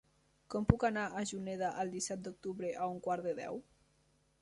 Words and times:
Com 0.53 0.63
puc 0.71 0.85
anar 0.89 1.03
a 1.19 1.23
Juneda 1.33 1.71
el 1.83 1.93
disset 1.99 2.25
d'octubre 2.29 2.75
a 2.87 2.91
un 2.97 3.01
quart 3.09 3.29
de 3.31 3.39
deu? 3.45 3.65